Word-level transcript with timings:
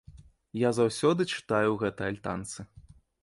Я 0.59 0.69
заўсёды 0.77 1.21
чытаю 1.33 1.69
ў 1.71 1.77
гэтай 1.83 2.07
альтанцы. 2.13 2.59